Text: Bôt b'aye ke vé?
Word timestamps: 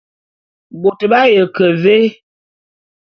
Bôt 0.81 0.99
b'aye 1.11 1.41
ke 1.55 1.67
vé? 1.83 1.97